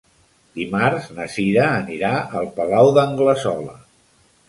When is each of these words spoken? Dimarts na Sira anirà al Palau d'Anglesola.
Dimarts 0.59 1.09
na 1.19 1.27
Sira 1.35 1.67
anirà 1.83 2.11
al 2.43 2.53
Palau 2.59 2.93
d'Anglesola. 2.99 3.81